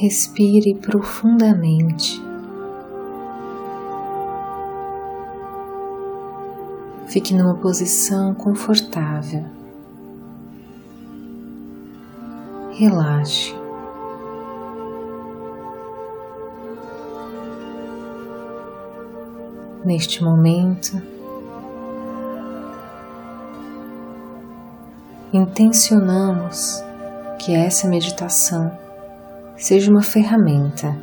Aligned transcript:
Respire 0.00 0.76
profundamente. 0.76 2.22
Fique 7.06 7.34
numa 7.34 7.52
posição 7.56 8.32
confortável. 8.32 9.44
Relaxe. 12.72 13.54
Neste 19.84 20.24
momento, 20.24 21.02
intencionamos 25.30 26.82
que 27.38 27.54
essa 27.54 27.86
meditação 27.86 28.79
seja 29.60 29.90
uma 29.90 30.02
ferramenta 30.02 30.96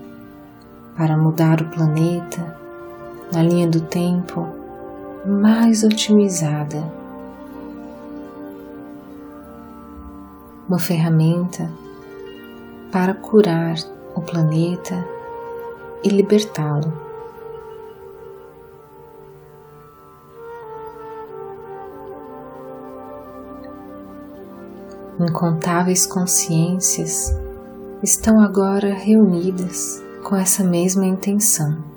para 0.97 1.15
mudar 1.15 1.61
o 1.61 1.69
planeta 1.69 2.57
na 3.31 3.43
linha 3.43 3.67
do 3.67 3.81
tempo 3.81 4.47
mais 5.27 5.83
otimizada. 5.83 6.83
Uma 10.67 10.79
ferramenta 10.79 11.69
para 12.91 13.13
curar 13.13 13.75
o 14.15 14.21
planeta 14.21 15.05
e 16.03 16.09
libertá-lo. 16.09 16.91
Incontáveis 25.19 26.07
consciências 26.07 27.46
estão 28.03 28.39
agora 28.39 28.93
reunidas 28.93 30.03
com 30.23 30.35
essa 30.35 30.63
mesma 30.63 31.05
intenção. 31.05 31.96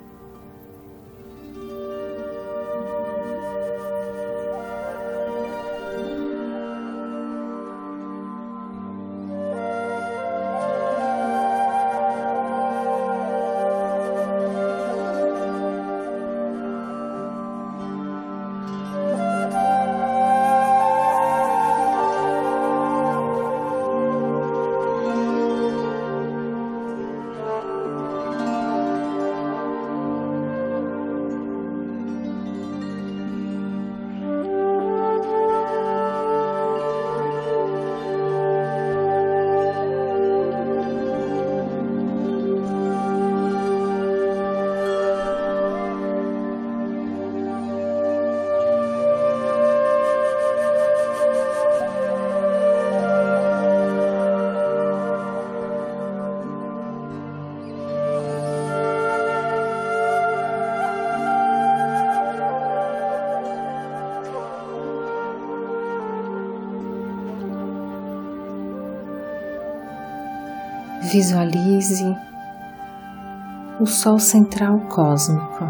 Visualize 71.12 72.16
o 73.80 73.86
Sol 73.86 74.20
central 74.20 74.78
cósmico. 74.88 75.68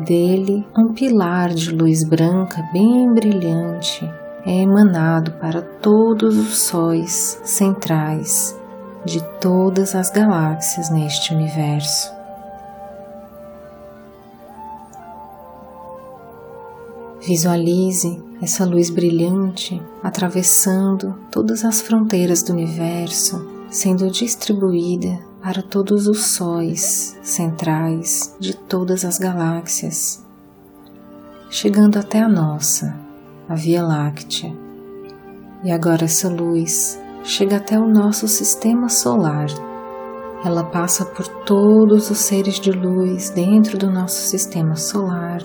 Dele, 0.00 0.66
um 0.76 0.92
pilar 0.92 1.54
de 1.54 1.70
luz 1.70 2.06
branca 2.06 2.62
bem 2.74 3.10
brilhante 3.14 4.04
é 4.44 4.60
emanado 4.60 5.30
para 5.40 5.62
todos 5.62 6.36
os 6.36 6.58
sóis 6.58 7.40
centrais 7.42 8.54
de 9.06 9.22
todas 9.40 9.94
as 9.94 10.10
galáxias 10.10 10.90
neste 10.90 11.32
universo. 11.32 12.15
Visualize 17.26 18.22
essa 18.40 18.64
luz 18.64 18.88
brilhante 18.88 19.82
atravessando 20.00 21.12
todas 21.32 21.64
as 21.64 21.80
fronteiras 21.80 22.40
do 22.44 22.52
universo, 22.52 23.44
sendo 23.68 24.08
distribuída 24.08 25.18
para 25.42 25.60
todos 25.60 26.06
os 26.06 26.24
sóis 26.26 27.18
centrais 27.24 28.32
de 28.38 28.54
todas 28.54 29.04
as 29.04 29.18
galáxias, 29.18 30.24
chegando 31.50 31.98
até 31.98 32.20
a 32.20 32.28
nossa, 32.28 32.96
a 33.48 33.56
Via 33.56 33.82
Láctea. 33.82 34.56
E 35.64 35.72
agora 35.72 36.04
essa 36.04 36.28
luz 36.28 36.96
chega 37.24 37.56
até 37.56 37.76
o 37.76 37.88
nosso 37.88 38.28
sistema 38.28 38.88
solar. 38.88 39.48
Ela 40.44 40.62
passa 40.62 41.04
por 41.04 41.26
todos 41.44 42.08
os 42.08 42.18
seres 42.18 42.60
de 42.60 42.70
luz 42.70 43.30
dentro 43.30 43.76
do 43.76 43.90
nosso 43.90 44.28
sistema 44.28 44.76
solar 44.76 45.42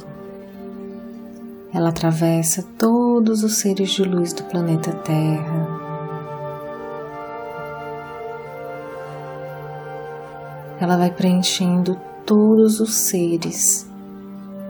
ela 1.74 1.90
atravessa 1.90 2.64
todos 2.78 3.44
os 3.44 3.58
seres 3.58 3.92
de 3.92 4.04
luz 4.04 4.34
do 4.34 4.44
planeta 4.44 4.92
Terra. 4.92 5.68
Ela 10.80 10.98
vai 10.98 11.12
preenchendo 11.12 11.96
todos 12.26 12.80
os 12.80 12.94
seres 12.94 13.90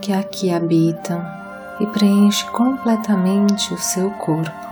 que 0.02 0.14
aqui 0.14 0.52
habitam 0.52 1.24
e 1.80 1.88
preenche 1.88 2.46
completamente 2.52 3.74
o 3.74 3.78
seu 3.78 4.12
corpo. 4.12 4.72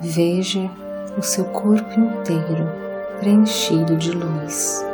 Veja 0.00 0.70
o 1.16 1.22
seu 1.22 1.44
corpo 1.46 1.98
inteiro 1.98 2.68
preenchido 3.18 3.96
de 3.96 4.12
luz. 4.12 4.87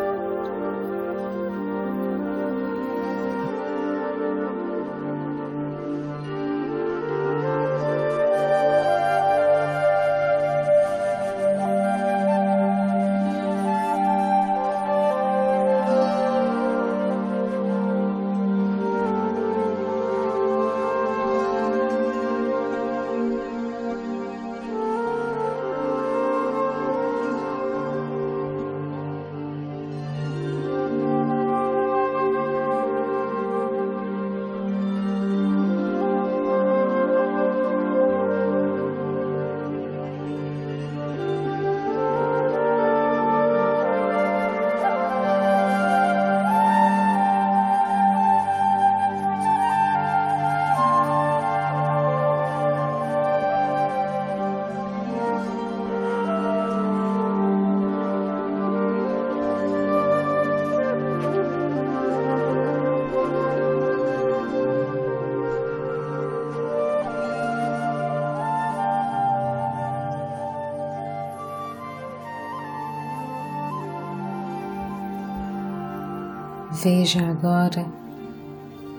Veja 76.84 77.26
agora 77.30 77.86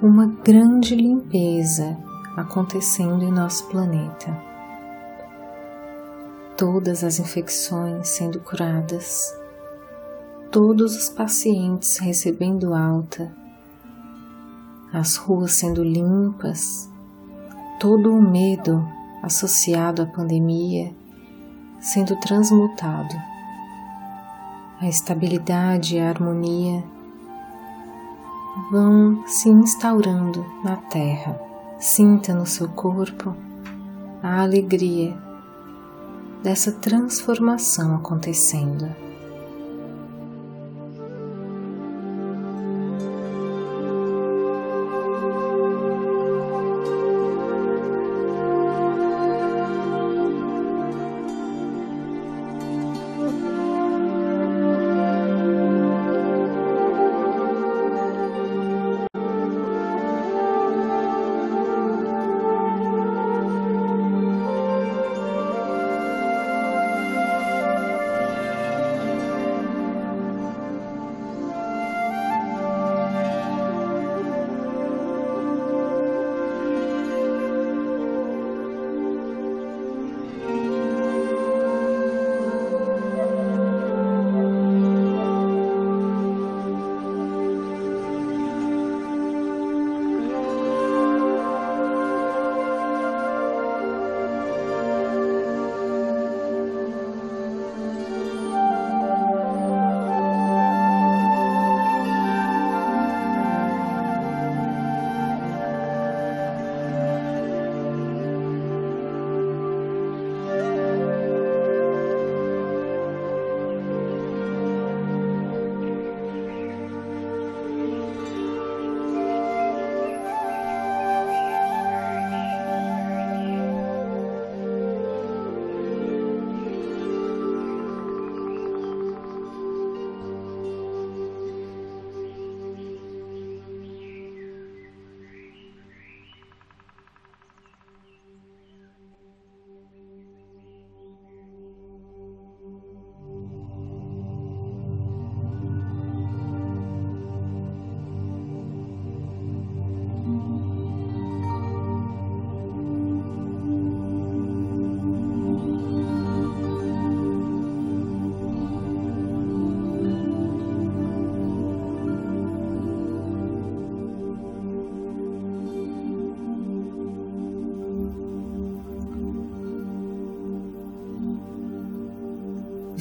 uma 0.02 0.26
grande 0.26 0.96
limpeza 0.96 1.96
acontecendo 2.36 3.24
em 3.24 3.32
nosso 3.32 3.68
planeta. 3.68 4.36
todas 6.58 7.04
as 7.04 7.20
infecções 7.20 8.08
sendo 8.08 8.40
curadas, 8.40 9.32
todos 10.52 10.96
os 10.96 11.10
pacientes 11.12 12.00
recebendo 12.00 12.74
alta, 12.74 13.32
as 14.92 15.16
ruas 15.16 15.52
sendo 15.52 15.84
limpas, 15.84 16.90
todo 17.80 18.12
o 18.12 18.20
medo 18.20 18.84
associado 19.22 20.02
à 20.02 20.08
pandemia 20.08 20.92
sendo 21.80 22.20
transmutado, 22.20 23.16
a 24.82 24.88
estabilidade 24.88 25.98
e 25.98 26.00
a 26.00 26.10
harmonia 26.10 26.95
vão 28.72 29.24
se 29.28 29.50
instaurando 29.50 30.46
na 30.64 30.78
Terra. 30.78 31.40
Sinta 31.80 32.34
no 32.34 32.46
seu 32.46 32.70
corpo 32.70 33.36
a 34.24 34.42
alegria 34.42 35.16
dessa 36.42 36.72
transformação 36.72 37.96
acontecendo. 37.96 39.05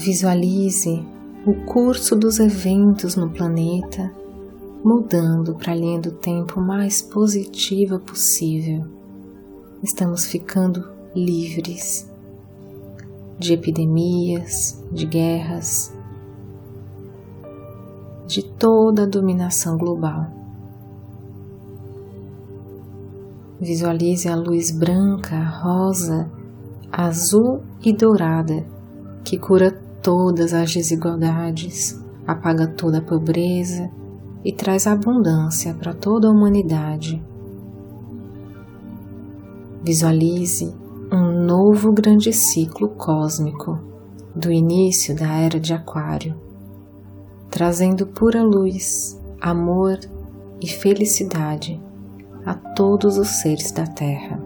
Visualize 0.04 1.02
o 1.46 1.54
curso 1.64 2.14
dos 2.14 2.38
eventos 2.38 3.16
no 3.16 3.30
planeta 3.30 4.12
mudando 4.84 5.54
para 5.54 5.72
a 5.72 5.74
linha 5.74 5.98
do 5.98 6.10
tempo 6.10 6.60
mais 6.60 7.00
positiva 7.00 7.98
possível. 7.98 8.84
Estamos 9.82 10.26
ficando 10.26 10.86
livres 11.16 12.06
de 13.38 13.54
epidemias, 13.54 14.78
de 14.92 15.06
guerras, 15.06 15.90
de 18.26 18.42
toda 18.42 19.04
a 19.04 19.08
dominação 19.08 19.78
global. 19.78 20.26
Visualize 23.58 24.28
a 24.28 24.36
luz 24.36 24.70
branca, 24.70 25.42
rosa, 25.62 26.30
azul 26.92 27.62
e 27.82 27.90
dourada 27.90 28.66
que 29.24 29.38
cura 29.38 29.82
todas 30.04 30.52
as 30.52 30.70
desigualdades, 30.70 31.98
apaga 32.26 32.66
toda 32.66 32.98
a 32.98 33.02
pobreza 33.02 33.90
e 34.44 34.52
traz 34.52 34.86
abundância 34.86 35.72
para 35.72 35.94
toda 35.94 36.28
a 36.28 36.30
humanidade. 36.30 37.24
Visualize 39.82 40.74
um 41.10 41.46
novo 41.46 41.90
grande 41.90 42.34
ciclo 42.34 42.90
cósmico 42.90 43.78
do 44.36 44.52
início 44.52 45.16
da 45.16 45.38
era 45.38 45.58
de 45.58 45.72
Aquário, 45.72 46.34
trazendo 47.50 48.06
pura 48.06 48.42
luz, 48.42 49.18
amor 49.40 49.98
e 50.60 50.68
felicidade 50.68 51.80
a 52.44 52.52
todos 52.52 53.16
os 53.16 53.28
seres 53.28 53.72
da 53.72 53.86
Terra. 53.86 54.38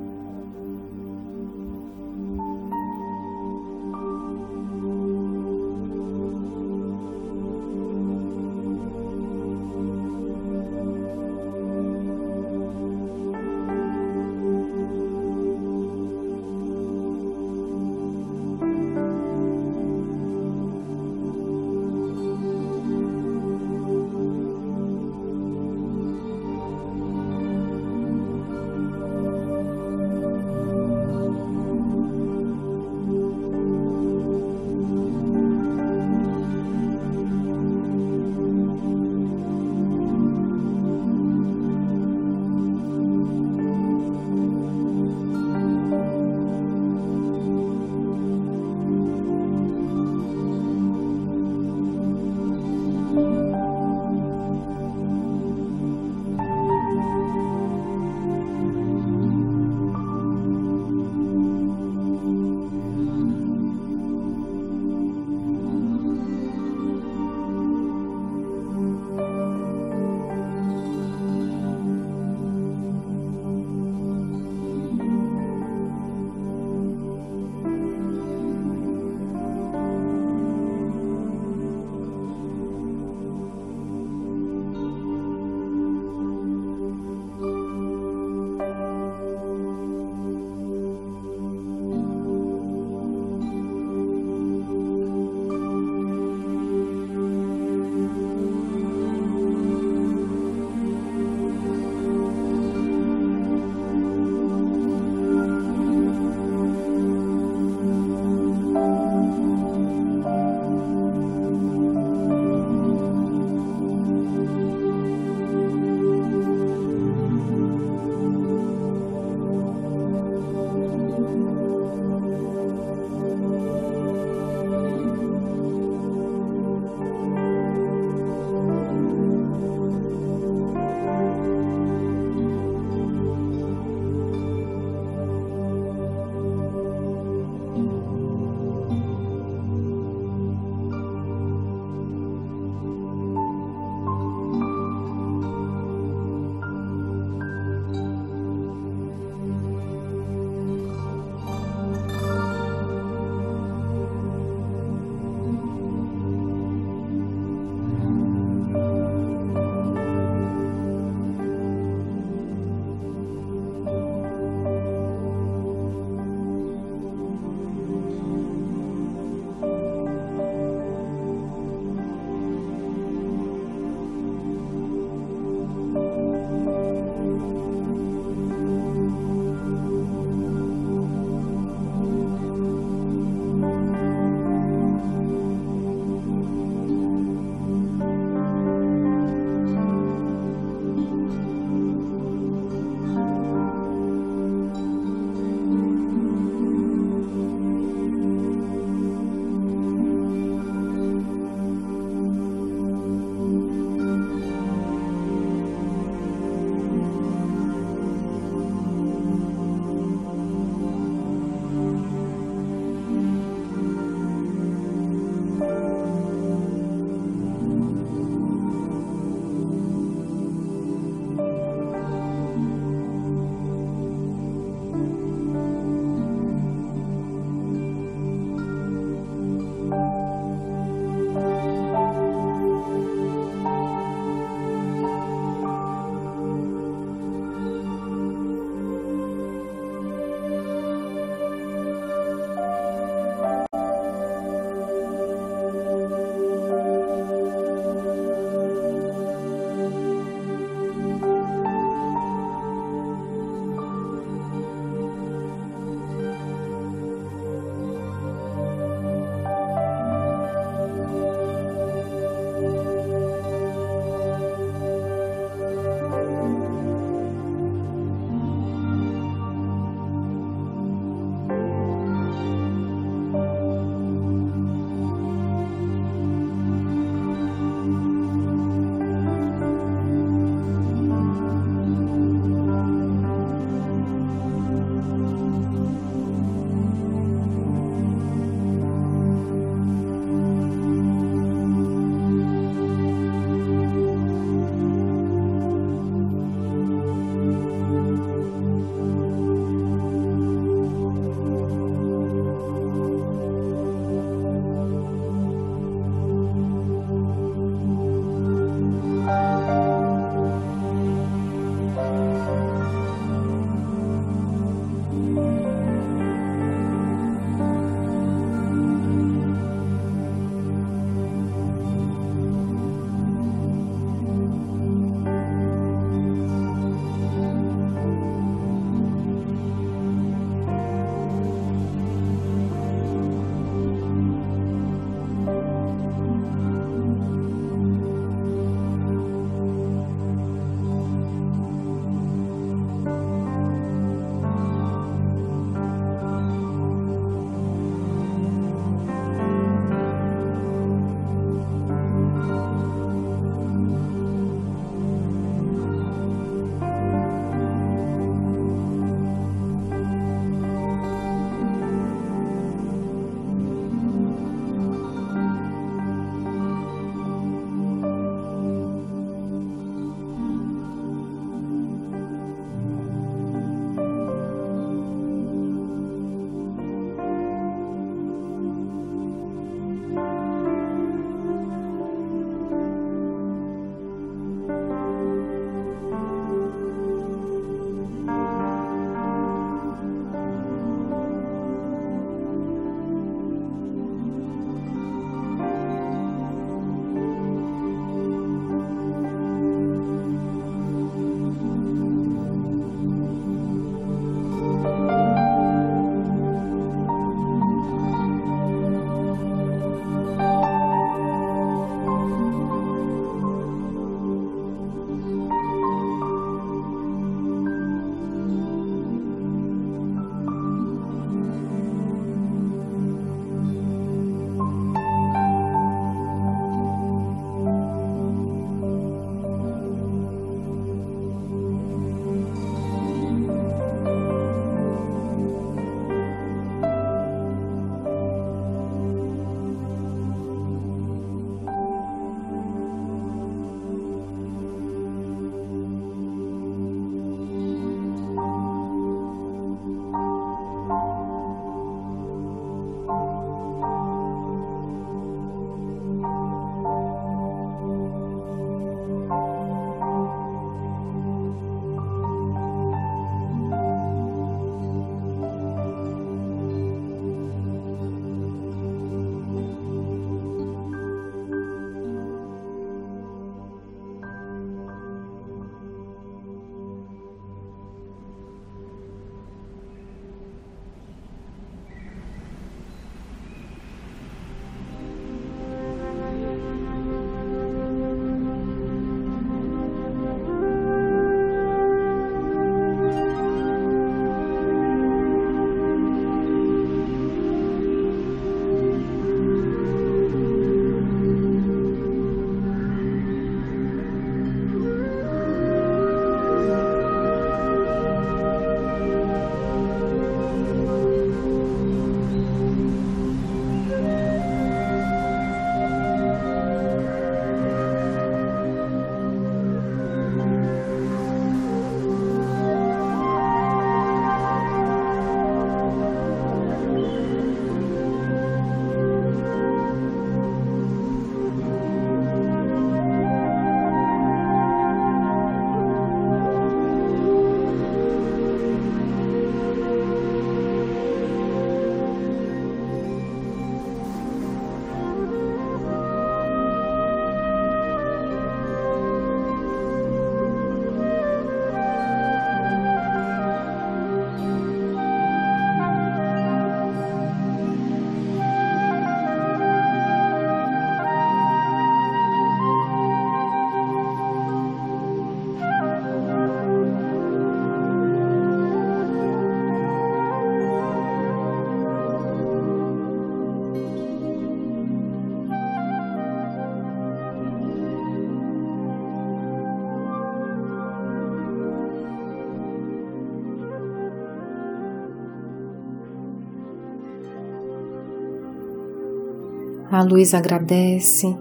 A 589.90 590.02
luz 590.02 590.34
agradece 590.34 591.34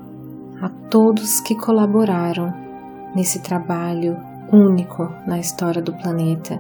a 0.61 0.69
todos 0.89 1.41
que 1.41 1.53
colaboraram 1.53 2.53
nesse 3.13 3.41
trabalho 3.41 4.15
único 4.53 5.03
na 5.27 5.37
história 5.37 5.81
do 5.81 5.91
planeta. 5.91 6.57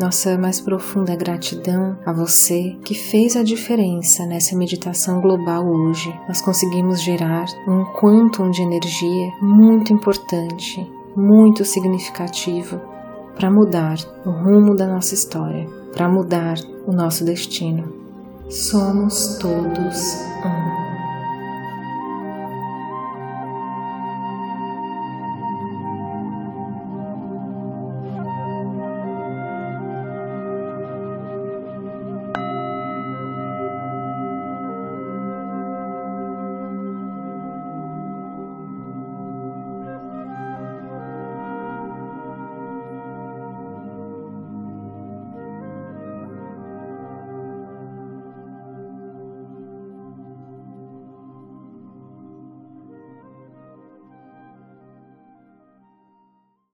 Nossa 0.00 0.38
mais 0.38 0.60
profunda 0.60 1.16
gratidão 1.16 1.98
a 2.06 2.12
você 2.12 2.76
que 2.84 2.94
fez 2.94 3.36
a 3.36 3.42
diferença 3.42 4.24
nessa 4.24 4.56
meditação 4.56 5.20
global 5.20 5.64
hoje. 5.66 6.14
Nós 6.28 6.40
conseguimos 6.40 7.02
gerar 7.02 7.46
um 7.66 7.84
quantum 8.00 8.48
de 8.48 8.62
energia 8.62 9.32
muito 9.42 9.92
importante, 9.92 10.88
muito 11.16 11.64
significativo 11.64 12.80
para 13.34 13.50
mudar 13.50 13.96
o 14.24 14.30
rumo 14.30 14.76
da 14.76 14.86
nossa 14.86 15.14
história, 15.14 15.66
para 15.92 16.08
mudar 16.08 16.54
o 16.86 16.92
nosso 16.92 17.24
destino. 17.24 17.92
Somos 18.48 19.38
todos 19.38 20.14
um. 20.44 20.69